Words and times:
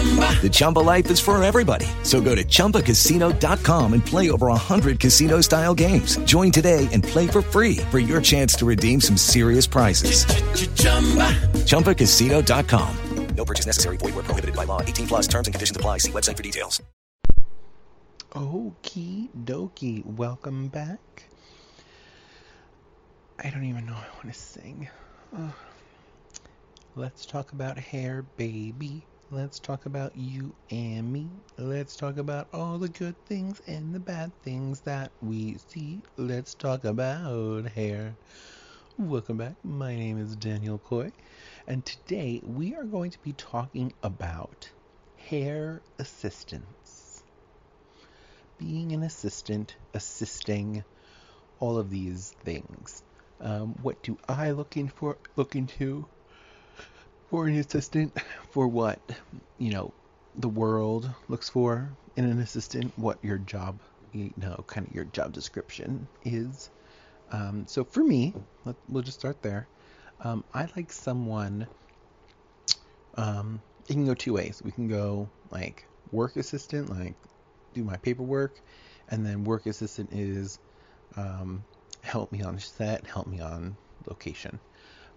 The 0.00 0.48
Chumba 0.50 0.78
life 0.78 1.10
is 1.10 1.20
for 1.20 1.42
everybody. 1.42 1.86
So 2.02 2.22
go 2.22 2.34
to 2.34 2.42
ChumbaCasino.com 2.42 3.92
and 3.92 4.04
play 4.04 4.30
over 4.30 4.46
100 4.46 4.98
casino-style 4.98 5.74
games. 5.74 6.16
Join 6.24 6.50
today 6.50 6.88
and 6.92 7.04
play 7.04 7.26
for 7.26 7.42
free 7.42 7.76
for 7.90 7.98
your 7.98 8.22
chance 8.22 8.54
to 8.54 8.64
redeem 8.64 9.02
some 9.02 9.18
serious 9.18 9.66
prizes. 9.66 10.24
ChumbaCasino.com. 11.66 12.96
No 13.36 13.44
purchase 13.44 13.66
necessary. 13.66 13.96
Void 13.98 14.14
where 14.14 14.24
prohibited 14.24 14.56
by 14.56 14.64
law. 14.64 14.80
18 14.82 15.06
plus 15.06 15.26
terms 15.26 15.46
and 15.46 15.54
conditions 15.54 15.76
apply. 15.76 15.98
See 15.98 16.12
website 16.12 16.36
for 16.36 16.42
details. 16.42 16.82
Okie 18.32 19.28
dokie. 19.44 20.04
Welcome 20.04 20.68
back. 20.68 21.24
I 23.42 23.50
don't 23.50 23.64
even 23.64 23.86
know 23.86 23.94
I 23.94 24.06
want 24.16 24.32
to 24.32 24.38
sing. 24.38 24.88
Ugh. 25.36 25.52
Let's 26.96 27.24
talk 27.24 27.52
about 27.52 27.78
hair, 27.78 28.24
baby. 28.36 29.04
Let's 29.32 29.60
talk 29.60 29.86
about 29.86 30.16
you 30.16 30.56
and 30.72 31.12
me. 31.12 31.30
Let's 31.56 31.94
talk 31.94 32.16
about 32.16 32.48
all 32.52 32.78
the 32.78 32.88
good 32.88 33.14
things 33.26 33.60
and 33.68 33.94
the 33.94 34.00
bad 34.00 34.32
things 34.42 34.80
that 34.80 35.12
we 35.20 35.56
see. 35.68 36.02
Let's 36.16 36.52
talk 36.54 36.84
about 36.84 37.68
hair. 37.68 38.16
Welcome 38.98 39.36
back. 39.36 39.54
My 39.62 39.94
name 39.94 40.18
is 40.18 40.34
Daniel 40.34 40.80
Coy, 40.80 41.12
and 41.68 41.86
today 41.86 42.40
we 42.42 42.74
are 42.74 42.82
going 42.82 43.12
to 43.12 43.22
be 43.22 43.32
talking 43.34 43.92
about 44.02 44.68
hair 45.14 45.80
assistance. 46.00 47.22
Being 48.58 48.90
an 48.90 49.04
assistant, 49.04 49.76
assisting, 49.94 50.82
all 51.60 51.78
of 51.78 51.88
these 51.88 52.34
things. 52.42 53.04
Um, 53.40 53.76
what 53.80 54.02
do 54.02 54.18
I 54.28 54.50
look 54.50 54.76
in 54.76 54.88
for? 54.88 55.18
Look 55.36 55.54
into 55.54 56.08
for 57.30 57.46
an 57.46 57.56
assistant? 57.56 58.12
For 58.50 58.66
what 58.66 58.98
you 59.58 59.70
know 59.70 59.94
the 60.36 60.48
world 60.48 61.08
looks 61.28 61.48
for 61.48 61.88
in 62.16 62.24
an 62.24 62.40
assistant? 62.40 62.92
What 62.96 63.24
your 63.24 63.38
job, 63.38 63.78
you 64.12 64.32
know, 64.36 64.64
kind 64.66 64.86
of 64.86 64.94
your 64.94 65.04
job 65.04 65.32
description 65.32 66.08
is. 66.24 66.68
Um, 67.30 67.64
so 67.68 67.84
for 67.84 68.02
me, 68.02 68.34
let, 68.64 68.74
we'll 68.88 69.04
just 69.04 69.20
start 69.20 69.40
there. 69.40 69.68
Um, 70.22 70.44
I 70.52 70.68
like 70.76 70.92
someone. 70.92 71.66
Um, 73.14 73.60
it 73.88 73.92
can 73.92 74.04
go 74.04 74.14
two 74.14 74.32
ways. 74.32 74.60
We 74.64 74.72
can 74.72 74.88
go 74.88 75.28
like 75.50 75.86
work 76.10 76.36
assistant, 76.36 76.90
like 76.90 77.14
do 77.72 77.84
my 77.84 77.96
paperwork, 77.98 78.60
and 79.08 79.24
then 79.24 79.44
work 79.44 79.66
assistant 79.66 80.12
is 80.12 80.58
um, 81.16 81.64
help 82.02 82.32
me 82.32 82.42
on 82.42 82.58
set, 82.58 83.06
help 83.06 83.28
me 83.28 83.40
on 83.40 83.76
location. 84.08 84.58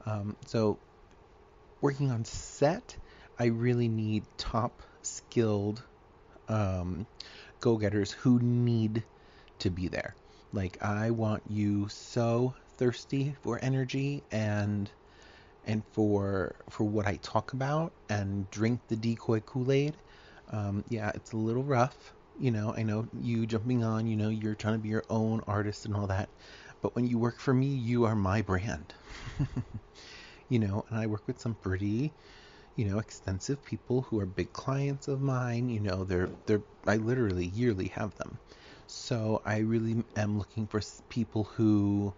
Um, 0.05 0.35
so 0.45 0.77
working 1.83 2.11
on 2.11 2.25
set, 2.25 2.97
I 3.37 3.47
really 3.47 3.89
need 3.89 4.25
top 4.37 4.81
skilled 5.03 5.83
um, 6.47 7.05
go-getters 7.59 8.11
who 8.11 8.39
need 8.39 9.03
to 9.59 9.69
be 9.69 9.89
there. 9.89 10.15
Like 10.53 10.81
I 10.81 11.11
want 11.11 11.43
you 11.49 11.89
so 11.89 12.55
thirsty 12.77 13.35
for 13.41 13.59
energy 13.61 14.23
and 14.31 14.89
and 15.65 15.83
for 15.93 16.55
for 16.69 16.85
what 16.85 17.07
I 17.07 17.17
talk 17.17 17.53
about 17.53 17.93
and 18.09 18.49
drink 18.51 18.81
the 18.87 18.95
decoy 18.95 19.41
Kool-Aid. 19.41 19.97
Um, 20.51 20.83
yeah, 20.89 21.11
it's 21.15 21.33
a 21.33 21.37
little 21.37 21.63
rough. 21.63 22.13
You 22.39 22.51
know, 22.51 22.73
I 22.75 22.83
know 22.83 23.07
you 23.21 23.45
jumping 23.45 23.83
on. 23.83 24.07
You 24.07 24.15
know, 24.15 24.29
you're 24.29 24.55
trying 24.55 24.75
to 24.75 24.79
be 24.79 24.89
your 24.89 25.03
own 25.09 25.41
artist 25.47 25.85
and 25.85 25.95
all 25.95 26.07
that. 26.07 26.29
But 26.81 26.95
when 26.95 27.07
you 27.07 27.17
work 27.17 27.39
for 27.39 27.53
me, 27.53 27.67
you 27.67 28.05
are 28.05 28.15
my 28.15 28.41
brand. 28.41 28.93
you 30.49 30.59
know, 30.59 30.85
and 30.89 30.99
I 30.99 31.07
work 31.07 31.23
with 31.27 31.39
some 31.39 31.55
pretty, 31.55 32.13
you 32.75 32.85
know, 32.85 32.99
extensive 32.99 33.63
people 33.63 34.01
who 34.03 34.19
are 34.19 34.25
big 34.25 34.53
clients 34.53 35.07
of 35.07 35.21
mine. 35.21 35.69
You 35.69 35.79
know, 35.79 36.03
they're 36.03 36.29
they're 36.45 36.63
I 36.87 36.97
literally 36.97 37.45
yearly 37.45 37.87
have 37.89 38.15
them. 38.15 38.39
So 38.87 39.41
I 39.45 39.59
really 39.59 40.03
am 40.15 40.37
looking 40.37 40.67
for 40.67 40.81
people 41.09 41.45
who 41.45 42.13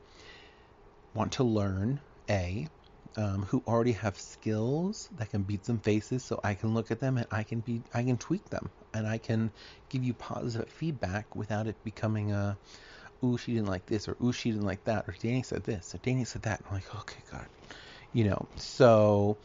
want 1.13 1.33
to 1.33 1.43
learn, 1.43 2.01
A, 2.29 2.67
um, 3.17 3.43
who 3.43 3.63
already 3.67 3.93
have 3.93 4.19
skills 4.19 5.09
that 5.13 5.29
can 5.29 5.43
beat 5.43 5.65
some 5.65 5.79
faces 5.79 6.23
so 6.25 6.39
I 6.43 6.53
can 6.53 6.73
look 6.73 6.91
at 6.91 6.99
them 6.99 7.17
and 7.17 7.27
I 7.31 7.43
can 7.43 7.61
be 7.61 7.83
I 7.93 8.03
can 8.03 8.17
tweak 8.17 8.49
them 8.49 8.69
and 8.93 9.07
I 9.07 9.17
can 9.17 9.51
give 9.89 10.03
you 10.03 10.13
positive 10.13 10.69
feedback 10.69 11.35
without 11.35 11.67
it 11.67 11.81
becoming 11.83 12.31
a 12.33 12.57
ooh 13.23 13.37
she 13.37 13.53
didn't 13.53 13.67
like 13.69 13.85
this 13.85 14.07
or 14.07 14.17
ooh 14.23 14.33
she 14.33 14.51
didn't 14.51 14.65
like 14.65 14.83
that 14.85 15.05
or 15.07 15.15
Danny 15.19 15.43
said 15.43 15.63
this 15.63 15.95
or 15.95 15.99
Danny 15.99 16.25
said 16.25 16.43
that. 16.43 16.61
I'm 16.67 16.75
like, 16.75 16.95
okay, 16.95 17.21
God. 17.31 17.47
You 18.15 18.23
know, 18.23 18.47
so 18.55 19.37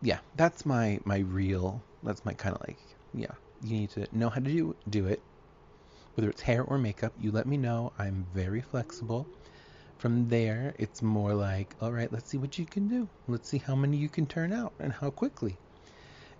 yeah, 0.00 0.20
that's 0.36 0.64
my 0.64 1.00
my 1.04 1.18
real 1.18 1.82
that's 2.02 2.24
my 2.24 2.32
kind 2.32 2.54
of 2.54 2.62
like 2.66 2.78
yeah, 3.12 3.34
you 3.62 3.76
need 3.76 3.90
to 3.90 4.06
know 4.12 4.30
how 4.30 4.40
to 4.40 4.50
do 4.50 4.76
do 4.88 5.06
it 5.06 5.20
whether 6.14 6.28
it's 6.28 6.42
hair 6.42 6.62
or 6.62 6.78
makeup, 6.78 7.12
you 7.18 7.30
let 7.30 7.46
me 7.46 7.56
know. 7.56 7.92
I'm 7.98 8.26
very 8.34 8.60
flexible. 8.60 9.26
From 9.98 10.28
there, 10.28 10.74
it's 10.78 11.02
more 11.02 11.34
like, 11.34 11.74
all 11.80 11.92
right, 11.92 12.12
let's 12.12 12.28
see 12.30 12.38
what 12.38 12.58
you 12.58 12.66
can 12.66 12.88
do. 12.88 13.08
Let's 13.28 13.48
see 13.48 13.58
how 13.58 13.74
many 13.74 13.96
you 13.96 14.08
can 14.08 14.26
turn 14.26 14.52
out 14.52 14.72
and 14.80 14.92
how 14.92 15.10
quickly. 15.10 15.56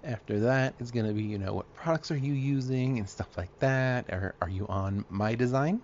After 0.03 0.41
that, 0.41 0.75
it's 0.81 0.91
going 0.91 1.07
to 1.07 1.13
be, 1.13 1.23
you 1.23 1.39
know, 1.39 1.55
what 1.55 1.73
products 1.75 2.11
are 2.11 2.17
you 2.17 2.33
using 2.33 2.99
and 2.99 3.09
stuff 3.09 3.37
like 3.37 3.59
that. 3.61 4.07
Or 4.11 4.35
are 4.41 4.49
you 4.49 4.67
on 4.69 5.05
my 5.09 5.35
design? 5.35 5.81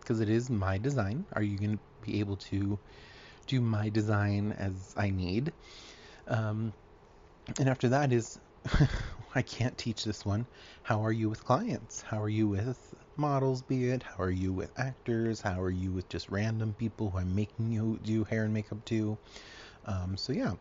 Because 0.00 0.20
it 0.20 0.28
is 0.28 0.50
my 0.50 0.78
design. 0.78 1.24
Are 1.32 1.42
you 1.42 1.58
going 1.58 1.78
to 1.78 1.82
be 2.02 2.20
able 2.20 2.36
to 2.36 2.78
do 3.46 3.60
my 3.60 3.88
design 3.88 4.52
as 4.52 4.94
I 4.96 5.10
need? 5.10 5.52
Um, 6.26 6.72
and 7.58 7.68
after 7.68 7.88
that 7.90 8.12
is, 8.12 8.38
I 9.34 9.42
can't 9.42 9.76
teach 9.78 10.04
this 10.04 10.24
one. 10.24 10.46
How 10.82 11.04
are 11.04 11.12
you 11.12 11.28
with 11.28 11.44
clients? 11.44 12.02
How 12.02 12.22
are 12.22 12.28
you 12.28 12.48
with 12.48 12.94
models, 13.16 13.62
be 13.62 13.90
it? 13.90 14.02
How 14.02 14.24
are 14.24 14.30
you 14.30 14.52
with 14.52 14.72
actors? 14.78 15.40
How 15.40 15.60
are 15.60 15.70
you 15.70 15.92
with 15.92 16.08
just 16.08 16.30
random 16.30 16.74
people 16.74 17.10
who 17.10 17.18
I'm 17.18 17.34
making 17.34 17.70
you 17.70 17.98
do 18.02 18.24
hair 18.24 18.44
and 18.44 18.54
makeup 18.54 18.84
to? 18.86 19.18
Um, 19.84 20.16
so 20.16 20.32
yeah. 20.32 20.54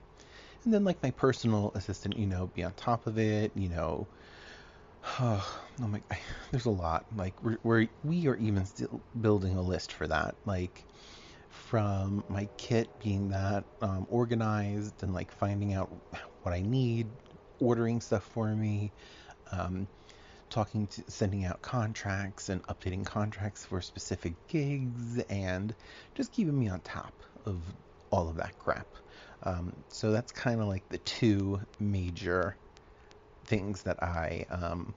And 0.64 0.74
then 0.74 0.84
like 0.84 1.02
my 1.02 1.12
personal 1.12 1.72
assistant, 1.76 2.18
you 2.18 2.26
know, 2.26 2.48
be 2.48 2.64
on 2.64 2.74
top 2.74 3.08
of 3.08 3.18
it, 3.18 3.52
you 3.56 3.70
know. 3.70 4.08
Oh, 5.20 5.62
oh 5.82 5.88
my, 5.88 6.02
there's 6.52 6.66
a 6.66 6.72
lot. 6.72 7.06
Like 7.16 7.42
we're, 7.44 7.58
we're 7.64 7.88
we 8.04 8.28
are 8.28 8.36
even 8.36 8.66
still 8.66 9.02
building 9.20 9.58
a 9.58 9.62
list 9.62 9.94
for 9.94 10.08
that. 10.08 10.36
Like 10.46 10.84
from 11.66 12.24
my 12.30 12.50
kit 12.58 12.92
being 13.00 13.30
that 13.30 13.66
um, 13.82 14.06
organized 14.10 15.04
and 15.04 15.14
like 15.14 15.32
finding 15.32 15.74
out 15.74 15.90
what 16.44 16.54
I 16.54 16.62
need, 16.62 17.10
ordering 17.60 18.02
stuff 18.02 18.24
for 18.24 18.56
me, 18.56 18.94
um, 19.52 19.90
talking 20.50 20.88
to 20.88 21.04
sending 21.10 21.46
out 21.46 21.64
contracts 21.64 22.50
and 22.50 22.64
updating 22.68 23.06
contracts 23.06 23.66
for 23.66 23.82
specific 23.82 24.36
gigs 24.48 25.20
and 25.30 25.76
just 26.16 26.32
keeping 26.32 26.60
me 26.60 26.70
on 26.70 26.82
top 26.82 27.24
of 27.46 27.76
all 28.12 28.30
of 28.30 28.38
that 28.38 28.58
crap. 28.60 28.96
Um, 29.44 29.86
so 29.90 30.12
that's 30.12 30.32
kind 30.32 30.62
of 30.62 30.68
like 30.68 30.88
the 30.90 31.00
two 31.00 31.62
major 31.80 32.60
things 33.46 33.84
that 33.84 34.04
I 34.04 34.46
um, 34.50 34.96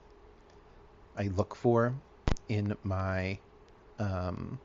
I 1.15 1.25
look 1.29 1.55
for 1.55 2.01
in 2.49 2.77
my 2.83 3.41
um, 3.99 4.61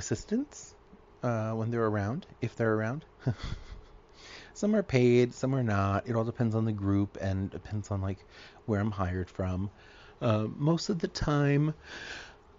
assistants 0.00 0.74
uh, 1.22 1.52
when 1.52 1.70
they're 1.70 1.84
around, 1.84 2.26
if 2.40 2.56
they're 2.56 2.74
around. 2.74 3.04
some 4.54 4.74
are 4.74 4.82
paid, 4.82 5.34
some 5.34 5.54
are 5.54 5.62
not. 5.62 6.08
It 6.08 6.16
all 6.16 6.24
depends 6.24 6.54
on 6.54 6.64
the 6.64 6.72
group 6.72 7.18
and 7.20 7.50
depends 7.50 7.90
on 7.90 8.00
like 8.00 8.24
where 8.64 8.80
I'm 8.80 8.90
hired 8.90 9.28
from. 9.28 9.70
Uh, 10.22 10.46
most 10.56 10.88
of 10.88 10.98
the 10.98 11.08
time, 11.08 11.74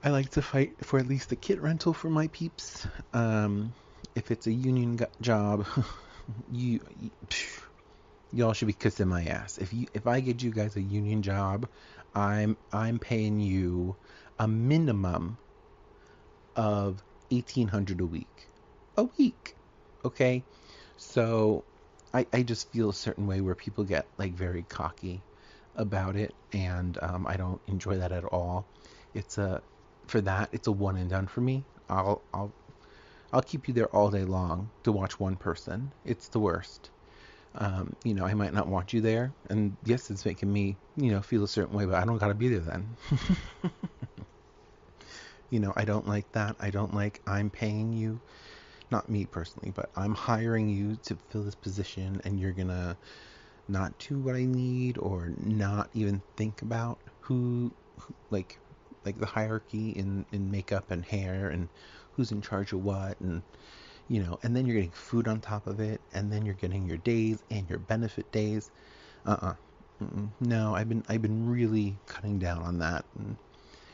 I 0.04 0.10
like 0.10 0.30
to 0.32 0.42
fight 0.42 0.86
for 0.86 1.00
at 1.00 1.08
least 1.08 1.32
a 1.32 1.36
kit 1.36 1.62
rental 1.62 1.94
for 1.94 2.10
my 2.10 2.28
peeps. 2.28 2.88
Um, 3.14 3.74
if 4.16 4.30
it's 4.30 4.48
a 4.48 4.52
union 4.52 5.00
job, 5.22 5.66
you, 6.52 6.80
you 7.00 7.12
y'all 8.32 8.54
should 8.54 8.68
be 8.68 8.74
kissing 8.74 9.08
my 9.08 9.26
ass. 9.26 9.58
If 9.58 9.74
you 9.74 9.88
if 9.94 10.08
I 10.08 10.20
get 10.20 10.42
you 10.42 10.52
guys 10.52 10.76
a 10.76 10.82
union 10.82 11.22
job, 11.22 11.68
I'm 12.14 12.58
I'm 12.72 13.00
paying 13.00 13.40
you 13.40 13.96
a 14.40 14.48
minimum 14.48 15.38
of 16.56 17.04
1800 17.32 18.02
a 18.02 18.06
week. 18.06 18.50
A 18.98 19.06
week. 19.18 19.56
Okay? 20.06 20.44
So 20.98 21.64
I 22.14 22.26
I 22.34 22.44
just 22.44 22.72
feel 22.72 22.90
a 22.90 22.94
certain 22.94 23.28
way 23.28 23.42
where 23.42 23.56
people 23.56 23.84
get 23.84 24.08
like 24.18 24.34
very 24.34 24.64
cocky 24.64 25.22
about 25.76 26.16
it 26.16 26.34
and 26.54 26.98
um, 27.02 27.26
I 27.28 27.38
don't 27.38 27.62
enjoy 27.68 27.98
that 27.98 28.12
at 28.12 28.26
all. 28.26 28.68
It's 29.14 29.38
a 29.38 29.62
for 30.08 30.22
that 30.22 30.50
it's 30.52 30.68
a 30.68 30.72
one 30.72 30.98
and 30.98 31.10
done 31.10 31.28
for 31.28 31.42
me. 31.42 31.66
I'll 31.90 32.24
I'll 32.34 32.54
I'll 33.34 33.42
keep 33.42 33.68
you 33.68 33.74
there 33.74 33.94
all 33.96 34.10
day 34.12 34.24
long 34.26 34.70
to 34.84 34.92
watch 34.92 35.20
one 35.20 35.38
person. 35.38 35.94
It's 36.04 36.28
the 36.28 36.40
worst. 36.40 36.90
Um, 37.56 37.94
you 38.04 38.14
know, 38.14 38.26
I 38.26 38.34
might 38.34 38.54
not 38.54 38.68
want 38.68 38.94
you 38.94 39.02
there, 39.02 39.34
and 39.50 39.76
yes, 39.84 40.10
it's 40.10 40.26
making 40.26 40.52
me, 40.52 40.78
you 40.96 41.12
know, 41.12 41.22
feel 41.22 41.44
a 41.44 41.48
certain 41.50 41.76
way, 41.76 41.86
but 41.86 41.96
I 41.96 42.06
don't 42.06 42.18
gotta 42.18 42.34
be 42.34 42.48
there 42.48 42.60
then. 42.60 42.96
you 45.52 45.60
know, 45.60 45.74
I 45.78 45.86
don't 45.86 46.08
like 46.08 46.32
that. 46.34 46.58
I 46.60 46.72
don't 46.72 46.96
like 46.96 47.22
I'm 47.28 47.52
paying 47.52 47.94
you, 47.94 48.22
not 48.92 49.10
me 49.10 49.26
personally, 49.26 49.72
but 49.72 49.92
I'm 49.96 50.16
hiring 50.16 50.70
you 50.70 50.98
to 51.08 51.18
fill 51.30 51.44
this 51.44 51.56
position, 51.56 52.22
and 52.26 52.40
you're 52.40 52.54
gonna 52.54 52.98
not 53.68 53.98
do 54.00 54.20
what 54.20 54.36
I 54.36 54.46
need 54.46 54.98
or 54.98 55.32
not 55.38 55.90
even 55.94 56.24
think 56.38 56.62
about 56.62 57.02
who, 57.22 57.74
who 58.00 58.16
like, 58.32 58.60
like 59.06 59.20
the 59.20 59.26
hierarchy 59.28 59.92
in 59.92 60.26
in 60.32 60.52
makeup 60.52 60.92
and 60.92 61.06
hair 61.06 61.50
and 61.50 61.70
who's 62.14 62.32
in 62.32 62.42
charge 62.42 62.74
of 62.74 62.82
what 62.84 63.20
and 63.22 63.44
you 64.08 64.22
know, 64.24 64.38
and 64.44 64.56
then 64.56 64.66
you're 64.66 64.76
getting 64.76 64.92
food 64.92 65.28
on 65.28 65.40
top 65.42 65.68
of 65.68 65.80
it, 65.80 66.02
and 66.14 66.32
then 66.32 66.46
you're 66.46 66.56
getting 66.56 66.86
your 66.86 66.98
days 66.98 67.44
and 67.52 67.70
your 67.70 67.80
benefit 67.80 68.32
days. 68.32 68.72
Uh-uh. 69.26 69.56
Mm-mm. 70.02 70.32
No, 70.40 70.76
I've 70.76 70.90
been 70.90 71.04
I've 71.10 71.22
been 71.22 71.48
really 71.50 72.00
cutting 72.08 72.40
down 72.40 72.64
on 72.64 72.80
that 72.80 73.06
and 73.18 73.38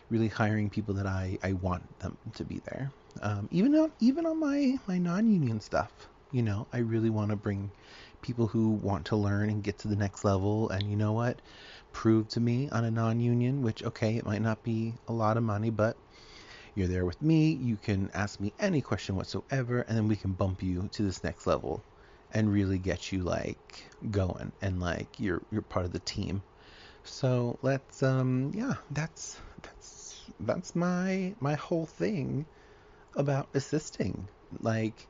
really 0.09 0.27
hiring 0.27 0.69
people 0.69 0.94
that 0.95 1.07
I, 1.07 1.38
I 1.44 1.54
want 1.54 2.00
them 2.00 2.18
to 2.36 2.44
be 2.44 2.62
there. 2.65 2.92
Um, 3.21 3.48
even 3.51 3.75
on 3.75 3.92
even 4.00 4.25
on 4.25 4.39
my 4.39 4.77
my 4.88 4.98
non-union 4.98 5.59
stuff, 5.62 5.92
you 6.31 6.44
know, 6.44 6.68
I 6.71 6.80
really 6.80 7.09
want 7.09 7.31
to 7.31 7.36
bring 7.36 7.71
people 8.21 8.48
who 8.48 8.69
want 8.69 9.06
to 9.07 9.15
learn 9.15 9.50
and 9.50 9.63
get 9.63 9.80
to 9.80 9.88
the 9.88 9.95
next 9.95 10.24
level. 10.24 10.69
And 10.69 10.89
you 10.89 10.95
know 10.95 11.13
what? 11.13 11.42
Prove 11.94 12.27
to 12.30 12.39
me 12.39 12.69
on 12.69 12.86
a 12.86 12.92
non-union, 12.92 13.62
which 13.62 13.83
okay, 13.83 14.18
it 14.18 14.25
might 14.25 14.42
not 14.42 14.63
be 14.63 14.94
a 15.07 15.13
lot 15.13 15.38
of 15.38 15.44
money, 15.44 15.69
but 15.69 15.98
you're 16.75 16.88
there 16.88 17.06
with 17.06 17.21
me. 17.21 17.54
You 17.54 17.75
can 17.75 18.12
ask 18.13 18.39
me 18.39 18.54
any 18.59 18.81
question 18.81 19.15
whatsoever, 19.15 19.81
and 19.81 19.98
then 19.98 20.07
we 20.07 20.15
can 20.15 20.33
bump 20.33 20.62
you 20.62 20.88
to 20.94 21.04
this 21.04 21.24
next 21.24 21.48
level 21.48 21.83
and 22.31 22.51
really 22.51 22.77
get 22.77 23.12
you 23.12 23.24
like 23.24 23.89
going 24.12 24.51
and 24.62 24.80
like 24.80 25.19
you're 25.19 25.42
you're 25.51 25.62
part 25.62 25.86
of 25.86 25.92
the 25.92 26.00
team. 26.00 26.44
So 27.04 27.57
let's 27.62 28.04
um 28.04 28.51
yeah, 28.54 28.75
that's 28.92 29.39
that's 29.39 29.46
that's 30.39 30.75
my 30.75 31.35
my 31.39 31.56
whole 31.56 31.85
thing 31.85 32.47
about 33.15 33.50
assisting. 33.53 34.29
Like 34.59 35.09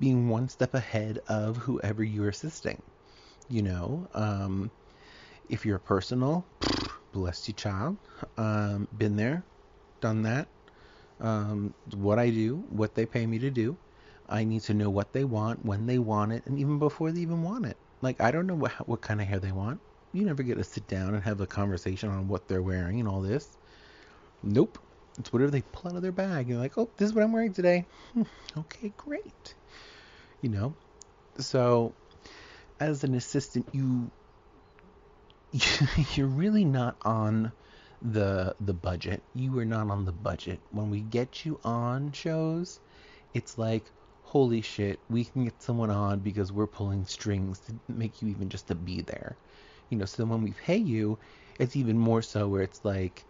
being 0.00 0.28
one 0.28 0.48
step 0.48 0.74
ahead 0.74 1.18
of 1.28 1.56
whoever 1.56 2.04
you're 2.04 2.30
assisting. 2.30 2.82
You 3.48 3.62
know, 3.62 4.08
um 4.14 4.70
if 5.48 5.66
you're 5.66 5.78
personal, 5.78 6.46
bless 7.12 7.48
you 7.48 7.54
child. 7.54 7.98
Um 8.36 8.88
been 8.96 9.16
there, 9.16 9.44
done 10.00 10.22
that, 10.22 10.48
um, 11.20 11.74
what 11.94 12.18
I 12.18 12.30
do, 12.30 12.64
what 12.68 12.94
they 12.94 13.06
pay 13.06 13.26
me 13.26 13.38
to 13.40 13.50
do. 13.50 13.78
I 14.28 14.44
need 14.44 14.62
to 14.62 14.74
know 14.74 14.90
what 14.90 15.12
they 15.12 15.24
want, 15.24 15.64
when 15.64 15.86
they 15.86 15.98
want 15.98 16.32
it, 16.32 16.46
and 16.46 16.58
even 16.58 16.78
before 16.78 17.12
they 17.12 17.20
even 17.20 17.42
want 17.42 17.66
it. 17.66 17.78
Like 18.00 18.20
I 18.20 18.30
don't 18.30 18.46
know 18.46 18.54
what 18.54 18.72
what 18.88 19.02
kind 19.02 19.20
of 19.20 19.26
hair 19.26 19.38
they 19.40 19.52
want. 19.52 19.80
You 20.12 20.24
never 20.24 20.42
get 20.42 20.56
to 20.56 20.64
sit 20.64 20.86
down 20.88 21.14
and 21.14 21.22
have 21.24 21.40
a 21.40 21.46
conversation 21.46 22.10
on 22.10 22.28
what 22.28 22.48
they're 22.48 22.62
wearing 22.62 23.00
and 23.00 23.08
all 23.08 23.22
this. 23.22 23.56
Nope. 24.42 24.78
It's 25.18 25.32
whatever 25.32 25.50
they 25.50 25.62
pull 25.72 25.90
out 25.90 25.96
of 25.96 26.02
their 26.02 26.12
bag. 26.12 26.48
You're 26.48 26.58
like, 26.58 26.76
oh, 26.78 26.90
this 26.96 27.08
is 27.08 27.14
what 27.14 27.22
I'm 27.22 27.32
wearing 27.32 27.52
today. 27.52 27.84
Hmm, 28.14 28.22
okay, 28.56 28.92
great. 28.96 29.54
You 30.40 30.48
know. 30.48 30.74
So, 31.38 31.94
as 32.80 33.04
an 33.04 33.14
assistant, 33.14 33.66
you 33.72 34.10
you're 36.14 36.26
really 36.26 36.64
not 36.64 36.96
on 37.02 37.52
the 38.00 38.54
the 38.60 38.72
budget. 38.72 39.22
You 39.34 39.58
are 39.58 39.64
not 39.64 39.90
on 39.90 40.04
the 40.04 40.12
budget. 40.12 40.60
When 40.70 40.90
we 40.90 41.00
get 41.00 41.44
you 41.44 41.60
on 41.64 42.12
shows, 42.12 42.80
it's 43.34 43.58
like 43.58 43.84
holy 44.32 44.62
shit, 44.62 44.98
we 45.10 45.24
can 45.24 45.44
get 45.44 45.60
someone 45.60 45.90
on 45.90 46.18
because 46.18 46.50
we're 46.50 46.66
pulling 46.66 47.04
strings 47.04 47.58
to 47.58 47.74
make 47.92 48.22
you 48.22 48.28
even 48.28 48.48
just 48.48 48.66
to 48.68 48.74
be 48.74 49.02
there. 49.02 49.36
You 49.90 49.98
know, 49.98 50.06
so 50.06 50.24
when 50.24 50.42
we 50.42 50.52
pay 50.52 50.78
you, 50.78 51.18
it's 51.58 51.76
even 51.76 51.98
more 51.98 52.22
so 52.22 52.48
where 52.48 52.62
it's 52.62 52.82
like 52.82 53.22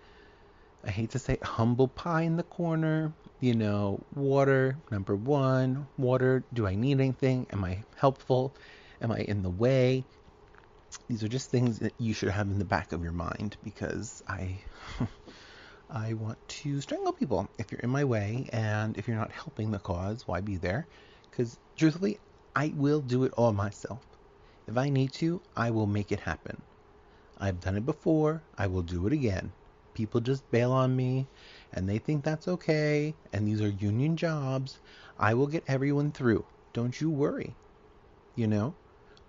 I 0.85 0.91
hate 0.91 1.11
to 1.11 1.19
say 1.19 1.39
humble 1.43 1.89
pie 1.89 2.23
in 2.23 2.37
the 2.37 2.43
corner, 2.43 3.13
you 3.41 3.55
know, 3.55 4.05
water, 4.15 4.79
number 4.91 5.15
one, 5.15 5.89
water, 5.97 6.45
do 6.53 6.67
I 6.67 6.75
need 6.75 7.01
anything? 7.01 7.47
Am 7.53 7.65
I 7.65 7.85
helpful? 7.97 8.55
Am 9.01 9.13
I 9.13 9.19
in 9.19 9.43
the 9.43 9.51
way? 9.51 10.05
these 11.09 11.23
are 11.23 11.29
just 11.29 11.51
things 11.51 11.79
that 11.81 11.95
you 11.99 12.15
should 12.15 12.29
have 12.29 12.49
in 12.49 12.59
the 12.59 12.65
back 12.65 12.93
of 12.93 13.03
your 13.03 13.13
mind 13.13 13.57
because 13.63 14.23
I 14.27 14.63
I 15.91 16.15
want 16.15 16.39
to 16.49 16.81
strangle 16.81 17.13
people 17.13 17.49
if 17.59 17.71
you're 17.71 17.81
in 17.81 17.91
my 17.91 18.05
way 18.05 18.49
and 18.53 18.97
if 18.97 19.09
you're 19.09 19.17
not 19.17 19.31
helping 19.31 19.71
the 19.71 19.79
cause, 19.79 20.27
why 20.27 20.41
be 20.41 20.57
there? 20.57 20.87
Cuz 21.31 21.59
truthfully, 21.77 22.19
I 22.57 22.73
will 22.75 23.01
do 23.01 23.25
it 23.25 23.33
all 23.37 23.53
myself. 23.53 24.05
If 24.67 24.77
I 24.77 24.89
need 24.89 25.13
to, 25.15 25.43
I 25.57 25.71
will 25.71 25.87
make 25.87 26.13
it 26.13 26.21
happen. 26.21 26.63
I've 27.37 27.61
done 27.61 27.77
it 27.77 27.85
before, 27.85 28.43
I 28.57 28.69
will 28.69 28.83
do 28.83 29.07
it 29.07 29.13
again. 29.13 29.53
People 29.95 30.21
just 30.21 30.51
bail 30.51 30.73
on 30.73 30.97
me 30.97 31.27
and 31.73 31.89
they 31.89 31.99
think 31.99 32.25
that's 32.25 32.49
okay 32.49 33.15
and 33.33 33.47
these 33.47 33.61
are 33.61 33.69
union 33.69 34.17
jobs. 34.17 34.79
I 35.19 35.35
will 35.35 35.47
get 35.47 35.65
everyone 35.67 36.13
through. 36.13 36.45
Don't 36.73 37.01
you 37.01 37.11
worry. 37.11 37.55
You 38.35 38.47
know? 38.47 38.75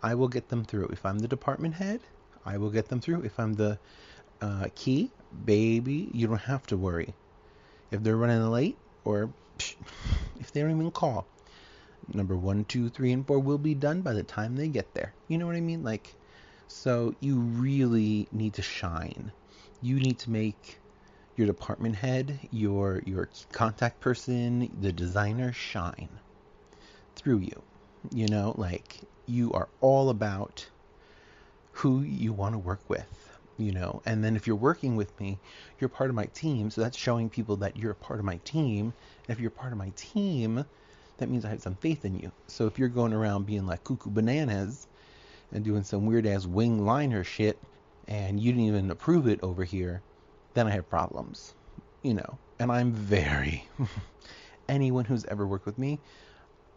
I 0.01 0.15
will 0.15 0.27
get 0.27 0.50
them 0.50 0.65
through. 0.65 0.88
If 0.88 1.06
I'm 1.06 1.19
the 1.19 1.27
department 1.27 1.75
head, 1.75 2.01
I 2.45 2.57
will 2.57 2.69
get 2.69 2.89
them 2.89 3.00
through. 3.00 3.21
If 3.21 3.39
I'm 3.39 3.54
the 3.54 3.80
uh, 4.42 4.68
key, 4.75 5.12
baby, 5.45 6.10
you 6.13 6.27
don't 6.27 6.38
have 6.38 6.68
to 6.68 6.77
worry. 6.77 7.13
If 7.92 8.04
they're 8.04 8.18
running 8.18 8.45
late 8.50 8.77
or 9.06 9.30
psh, 9.57 9.75
if 10.39 10.51
they 10.51 10.62
don't 10.62 10.71
even 10.71 10.92
call, 10.92 11.25
number 12.13 12.36
one, 12.36 12.66
two, 12.66 12.89
three, 12.89 13.13
and 13.13 13.25
four 13.25 13.39
will 13.39 13.57
be 13.57 13.75
done 13.75 14.01
by 14.01 14.13
the 14.13 14.24
time 14.24 14.56
they 14.56 14.68
get 14.68 14.94
there. 14.94 15.13
You 15.27 15.38
know 15.38 15.45
what 15.45 15.56
I 15.56 15.62
mean? 15.62 15.83
Like, 15.83 16.13
so 16.68 17.16
you 17.19 17.40
really 17.40 18.28
need 18.31 18.54
to 18.56 18.61
shine. 18.61 19.31
You 19.83 19.99
need 19.99 20.18
to 20.19 20.31
make 20.31 20.80
your 21.35 21.45
department 21.45 21.97
head, 21.97 22.40
your 22.52 23.04
your 23.06 23.28
contact 23.52 23.99
person, 23.99 24.71
the 24.80 24.94
designer 24.94 25.52
shine 25.52 26.07
through 27.18 27.40
you. 27.40 27.61
You 28.13 28.30
know, 28.30 28.56
like 28.57 29.02
you 29.25 29.52
are 29.52 29.68
all 29.81 30.09
about 30.09 30.66
who 31.73 31.99
you 31.99 32.31
want 32.31 32.56
to 32.56 32.59
work 32.59 32.80
with, 32.87 33.37
you 33.57 33.73
know. 33.73 34.02
And 34.06 34.23
then 34.23 34.37
if 34.37 34.47
you're 34.47 34.56
working 34.56 34.95
with 34.95 35.19
me, 35.19 35.37
you're 35.81 35.90
part 35.90 36.09
of 36.09 36.16
my 36.16 36.28
team. 36.28 36.69
So 36.69 36.80
that's 36.80 36.97
showing 36.97 37.30
people 37.30 37.57
that 37.57 37.75
you're 37.75 37.92
a 37.92 37.95
part 37.95 38.19
of 38.19 38.25
my 38.25 38.37
team. 38.45 38.94
And 39.28 39.35
if 39.35 39.42
you're 39.42 39.52
part 39.52 39.73
of 39.73 39.78
my 39.78 39.92
team, 39.97 40.63
that 41.18 41.30
means 41.30 41.44
I 41.44 41.49
have 41.49 41.61
some 41.61 41.75
faith 41.75 42.06
in 42.06 42.18
you. 42.18 42.31
So 42.47 42.68
if 42.68 42.80
you're 42.80 42.87
going 42.87 43.11
around 43.11 43.47
being 43.47 43.68
like 43.68 43.83
cuckoo 43.83 44.11
bananas 44.11 44.87
and 45.52 45.66
doing 45.66 45.83
some 45.83 46.06
weird 46.06 46.25
ass 46.25 46.45
wing 46.45 46.85
liner 46.85 47.25
shit 47.25 47.59
and 48.07 48.40
you 48.40 48.52
didn't 48.52 48.68
even 48.68 48.92
approve 48.92 49.28
it 49.28 49.40
over 49.44 49.64
here, 49.64 50.02
then 50.54 50.68
I 50.68 50.72
have 50.72 50.90
problems, 50.90 51.56
you 52.02 52.14
know. 52.14 52.38
And 52.60 52.72
I'm 52.72 52.92
very 52.92 53.68
anyone 54.69 55.06
who's 55.06 55.26
ever 55.26 55.48
worked 55.48 55.66
with 55.66 55.78
me 55.78 56.00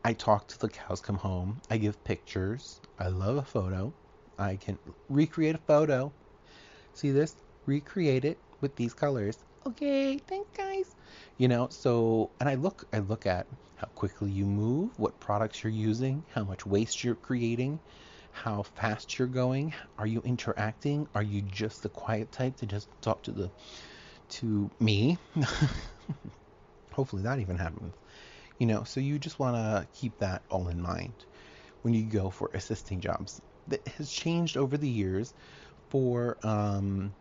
I 0.07 0.13
talk 0.13 0.47
till 0.47 0.59
the 0.59 0.69
cows 0.69 1.01
come 1.01 1.17
home. 1.17 1.61
I 1.69 1.79
give 1.79 2.05
pictures. 2.05 2.81
I 2.97 3.09
love 3.09 3.39
a 3.39 3.43
photo. 3.43 3.93
I 4.39 4.55
can 4.55 4.79
recreate 5.09 5.57
a 5.57 5.59
photo. 5.67 6.13
See 6.95 7.11
this? 7.11 7.35
Recreate 7.67 8.25
it 8.25 8.39
with 8.61 8.77
these 8.77 8.95
colors. 8.95 9.39
Okay, 9.67 10.19
thanks 10.19 10.49
guys. 10.57 10.95
You 11.39 11.49
know, 11.49 11.67
so 11.71 12.31
and 12.39 12.49
I 12.49 12.55
look 12.55 12.85
I 12.93 13.01
look 13.01 13.27
at 13.27 13.49
how 13.75 13.89
quickly 13.97 14.31
you 14.31 14.45
move, 14.45 14.97
what 14.97 15.19
products 15.19 15.65
you're 15.65 15.73
using, 15.73 16.23
how 16.33 16.45
much 16.45 16.65
waste 16.65 17.03
you're 17.03 17.17
creating, 17.17 17.81
how 18.37 18.63
fast 18.63 19.19
you're 19.19 19.29
going, 19.29 19.73
are 19.99 20.07
you 20.07 20.21
interacting? 20.21 21.09
Are 21.15 21.23
you 21.23 21.41
just 21.41 21.83
the 21.83 21.89
quiet 21.89 22.31
type 22.31 22.57
to 22.59 22.67
just 22.67 22.89
talk 23.01 23.23
to 23.23 23.33
the 23.33 23.51
to 24.29 24.71
me? 24.79 25.17
Hopefully 26.93 27.23
that 27.23 27.41
even 27.41 27.57
happens. 27.57 27.95
You 28.59 28.67
know, 28.67 28.85
so 28.85 29.01
you 29.01 29.19
just 29.19 29.39
want 29.39 29.57
to 29.57 29.89
keep 29.99 30.19
that 30.19 30.43
all 30.51 30.69
in 30.69 30.81
mind 30.81 31.15
when 31.83 31.95
you 31.95 32.05
go 32.05 32.29
for 32.29 32.51
assisting 32.53 33.01
jobs. 33.01 33.41
That 33.69 33.87
has 33.89 34.11
changed 34.11 34.57
over 34.57 34.77
the 34.77 34.89
years. 34.89 35.33
For 35.89 36.37
um, 36.43 37.15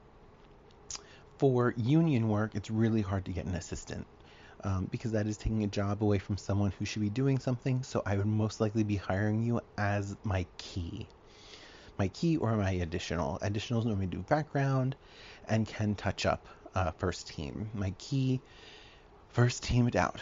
for 1.37 1.73
union 1.77 2.27
work, 2.27 2.55
it's 2.55 2.69
really 2.69 3.01
hard 3.01 3.25
to 3.25 3.31
get 3.31 3.45
an 3.45 3.55
assistant. 3.55 4.05
Um, 4.65 4.87
because 4.89 5.11
that 5.11 5.27
is 5.27 5.37
taking 5.37 5.63
a 5.63 5.67
job 5.67 6.03
away 6.03 6.17
from 6.17 6.37
someone 6.37 6.73
who 6.77 6.85
should 6.85 7.01
be 7.01 7.09
doing 7.09 7.37
something. 7.37 7.83
So 7.83 8.01
I 8.05 8.17
would 8.17 8.25
most 8.25 8.59
likely 8.59 8.83
be 8.83 8.95
hiring 8.95 9.43
you 9.43 9.61
as 9.77 10.17
my 10.23 10.45
key, 10.57 11.07
my 11.99 12.07
key 12.09 12.37
or 12.37 12.57
my 12.57 12.71
additional. 12.71 13.37
Additionals 13.43 13.85
normally 13.85 14.07
do 14.07 14.19
background 14.19 14.95
and 15.47 15.67
can 15.67 15.93
touch 15.93 16.25
up 16.25 16.47
uh, 16.73 16.91
first 16.91 17.27
team. 17.27 17.69
My 17.75 17.91
key, 17.99 18.41
first 19.29 19.63
team 19.63 19.87
it 19.87 19.95
out. 19.95 20.19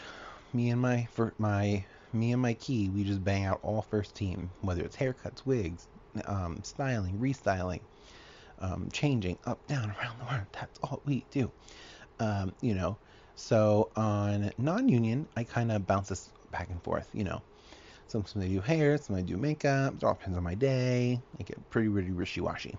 Me 0.52 0.70
and 0.70 0.82
my 0.82 1.08
for 1.12 1.34
my 1.38 1.86
me 2.12 2.34
and 2.34 2.42
my 2.42 2.54
key, 2.54 2.90
we 2.90 3.04
just 3.04 3.24
bang 3.24 3.46
out 3.46 3.60
all 3.64 3.82
first 3.82 4.14
team, 4.14 4.52
whether 4.62 4.84
it's 4.84 4.96
haircuts, 4.96 5.46
wigs, 5.46 5.88
um, 6.26 6.60
styling, 6.64 7.18
restyling, 7.18 7.80
um, 8.60 8.90
changing 8.92 9.40
up, 9.46 9.66
down, 9.68 9.96
around 10.00 10.20
the 10.20 10.26
world. 10.26 10.46
That's 10.52 10.78
all 10.84 11.02
we 11.06 11.26
do. 11.32 11.52
Um, 12.20 12.54
you 12.62 12.76
know, 12.76 12.98
so 13.36 13.92
on 13.96 14.52
non-union, 14.58 15.28
I 15.36 15.44
kind 15.44 15.72
of 15.72 15.88
bounce 15.88 16.10
this 16.10 16.30
back 16.52 16.70
and 16.70 16.82
forth. 16.84 17.10
You 17.14 17.24
know, 17.24 17.42
some 18.08 18.26
some 18.26 18.42
I 18.42 18.48
do 18.48 18.62
hair, 18.62 18.98
sometimes 18.98 19.24
I 19.24 19.26
do 19.26 19.38
makeup. 19.38 19.96
It 19.96 20.04
all 20.04 20.14
depends 20.14 20.38
on 20.38 20.44
my 20.44 20.56
day. 20.56 21.22
I 21.40 21.44
get 21.44 21.70
pretty 21.70 21.90
pretty 21.90 22.12
wishy-washy, 22.12 22.78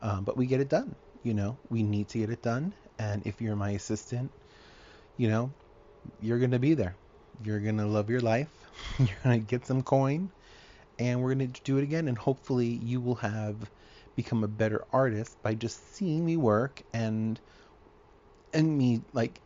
um, 0.00 0.24
but 0.24 0.36
we 0.36 0.46
get 0.46 0.60
it 0.60 0.68
done. 0.68 0.94
You 1.22 1.34
know, 1.34 1.58
we 1.68 1.82
need 1.82 2.08
to 2.10 2.18
get 2.18 2.30
it 2.30 2.42
done. 2.42 2.74
And 2.98 3.26
if 3.26 3.40
you're 3.40 3.56
my 3.56 3.70
assistant, 3.70 4.32
you 5.16 5.28
know, 5.28 5.52
you're 6.20 6.38
gonna 6.38 6.58
be 6.58 6.74
there. 6.74 6.96
You're 7.42 7.60
gonna 7.60 7.86
love 7.86 8.10
your 8.10 8.20
life. 8.20 8.50
You're 8.98 9.16
gonna 9.22 9.38
get 9.38 9.66
some 9.66 9.82
coin, 9.82 10.30
and 10.98 11.22
we're 11.22 11.32
gonna 11.34 11.48
do 11.64 11.78
it 11.78 11.82
again. 11.82 12.08
And 12.08 12.16
hopefully, 12.16 12.66
you 12.66 13.00
will 13.00 13.16
have 13.16 13.70
become 14.16 14.44
a 14.44 14.48
better 14.48 14.84
artist 14.92 15.36
by 15.42 15.54
just 15.54 15.94
seeing 15.94 16.24
me 16.24 16.36
work 16.36 16.82
and 16.92 17.40
and 18.52 18.76
me 18.76 19.02
like 19.12 19.40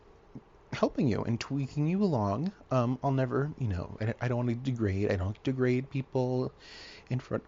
helping 0.75 1.07
you 1.07 1.23
and 1.23 1.39
tweaking 1.39 1.87
you 1.87 2.03
along. 2.03 2.53
Um, 2.71 2.99
I'll 3.03 3.11
never, 3.11 3.53
you 3.57 3.67
know, 3.67 3.97
I, 4.01 4.13
I 4.21 4.27
don't 4.29 4.37
want 4.37 4.49
to 4.49 4.55
degrade. 4.55 5.11
I 5.11 5.17
don't 5.17 5.41
degrade 5.43 5.89
people 5.89 6.53
in 7.09 7.19
front. 7.19 7.43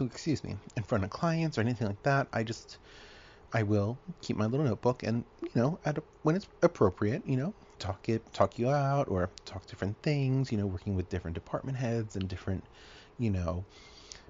oh, 0.00 0.06
excuse 0.06 0.44
me, 0.44 0.56
in 0.76 0.82
front 0.82 1.04
of 1.04 1.10
clients 1.10 1.58
or 1.58 1.60
anything 1.62 1.86
like 1.86 2.02
that. 2.02 2.28
I 2.32 2.42
just, 2.42 2.78
I 3.52 3.62
will 3.62 4.00
keep 4.22 4.36
my 4.36 4.46
little 4.46 4.66
notebook 4.66 5.02
and 5.02 5.24
you 5.42 5.50
know, 5.54 5.80
a, 5.84 5.96
when 6.22 6.36
it's 6.36 6.48
appropriate, 6.62 7.26
you 7.26 7.36
know, 7.36 7.54
talk 7.78 8.08
it, 8.08 8.32
talk 8.32 8.58
you 8.58 8.70
out, 8.70 9.08
or 9.08 9.30
talk 9.44 9.66
different 9.66 10.02
things. 10.02 10.52
You 10.52 10.58
know, 10.58 10.66
working 10.66 10.94
with 10.96 11.08
different 11.08 11.34
department 11.36 11.78
heads 11.78 12.16
and 12.16 12.28
different, 12.28 12.66
you 13.18 13.30
know, 13.30 13.66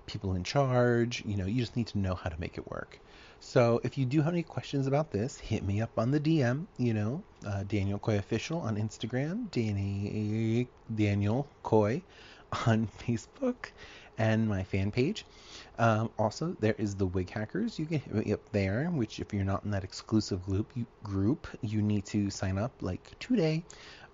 people 0.07 0.35
in 0.35 0.45
charge. 0.45 1.25
You 1.27 1.37
know, 1.37 1.47
you 1.47 1.61
just 1.61 1.77
need 1.77 1.89
to 1.89 1.99
know 1.99 2.15
how 2.15 2.31
to 2.31 2.41
make 2.41 2.59
it 2.59 2.71
work. 2.71 3.01
So 3.41 3.81
if 3.85 3.97
you 3.99 4.05
do 4.05 4.23
have 4.23 4.33
any 4.33 4.43
questions 4.43 4.87
about 4.87 5.11
this, 5.11 5.39
hit 5.39 5.63
me 5.63 5.81
up 5.81 5.99
on 5.99 6.11
the 6.11 6.21
DM. 6.21 6.67
You 6.79 6.95
know, 6.95 7.23
uh, 7.47 7.63
Daniel 7.65 7.99
Coy 7.99 8.19
official 8.19 8.61
on 8.61 8.77
Instagram, 8.77 9.51
Danny 9.51 10.69
Daniel 10.95 11.47
Coy 11.63 12.03
on 12.67 12.89
Facebook, 12.99 13.71
and 14.19 14.49
my 14.49 14.65
fan 14.65 14.91
page. 14.91 15.27
Um, 15.79 16.11
also, 16.19 16.57
there 16.61 16.75
is 16.79 16.95
the 16.95 17.07
Wig 17.07 17.31
Hackers. 17.31 17.79
You 17.79 17.87
can 17.87 18.01
hit 18.01 18.27
me 18.27 18.33
up 18.33 18.41
there. 18.53 18.87
Which, 18.87 19.21
if 19.21 19.33
you're 19.33 19.45
not 19.45 19.65
in 19.65 19.71
that 19.73 19.85
exclusive 19.85 20.45
group, 20.45 20.71
you, 20.75 20.87
group, 21.03 21.47
you 21.61 21.83
need 21.83 22.07
to 22.07 22.31
sign 22.31 22.59
up 22.59 22.73
like 22.81 23.19
today, 23.19 23.63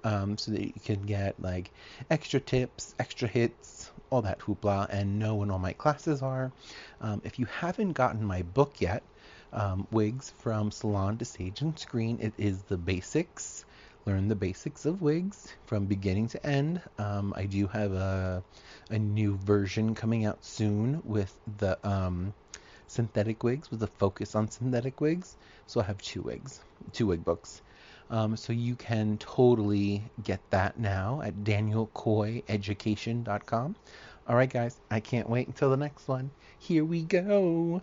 um, 0.04 0.36
so 0.36 0.50
that 0.50 0.62
you 0.62 0.80
can 0.84 1.02
get 1.02 1.40
like 1.40 1.70
extra 2.10 2.40
tips, 2.40 2.94
extra 2.98 3.28
hits, 3.28 3.90
all 4.10 4.22
that 4.22 4.40
hoopla, 4.40 4.88
and 4.90 5.18
know 5.18 5.36
when 5.36 5.50
all 5.50 5.58
my 5.58 5.72
classes 5.72 6.22
are. 6.22 6.52
Um, 7.00 7.22
if 7.24 7.38
you 7.38 7.46
haven't 7.46 7.92
gotten 7.92 8.24
my 8.24 8.42
book 8.42 8.80
yet, 8.80 9.02
um, 9.52 9.86
wigs 9.90 10.30
from 10.38 10.70
salon 10.70 11.18
to 11.18 11.24
stage 11.24 11.60
and 11.60 11.76
screen. 11.78 12.18
It 12.20 12.32
is 12.38 12.62
the 12.62 12.76
basics. 12.76 13.64
Learn 14.04 14.28
the 14.28 14.34
basics 14.34 14.84
of 14.84 15.00
wigs 15.00 15.54
from 15.66 15.86
beginning 15.86 16.26
to 16.28 16.44
end. 16.44 16.80
Um, 16.98 17.32
I 17.36 17.44
do 17.44 17.68
have 17.68 17.92
a, 17.92 18.42
a 18.90 18.98
new 18.98 19.36
version 19.36 19.94
coming 19.94 20.24
out 20.24 20.44
soon 20.44 21.02
with 21.04 21.32
the 21.58 21.78
um, 21.88 22.34
synthetic 22.88 23.44
wigs, 23.44 23.70
with 23.70 23.80
a 23.82 23.86
focus 23.86 24.34
on 24.34 24.50
synthetic 24.50 25.00
wigs. 25.00 25.36
So 25.66 25.80
I 25.80 25.84
have 25.84 26.02
two 26.02 26.22
wigs, 26.22 26.60
two 26.92 27.06
wig 27.06 27.24
books. 27.24 27.62
Um, 28.10 28.36
so 28.36 28.52
you 28.52 28.74
can 28.74 29.18
totally 29.18 30.02
get 30.22 30.40
that 30.50 30.78
now 30.78 31.22
at 31.24 31.44
danielcoyeducation.com. 31.44 33.76
All 34.28 34.36
right, 34.36 34.50
guys, 34.50 34.76
I 34.90 35.00
can't 35.00 35.30
wait 35.30 35.46
until 35.46 35.70
the 35.70 35.76
next 35.76 36.06
one. 36.06 36.30
Here 36.58 36.84
we 36.84 37.02
go. 37.02 37.82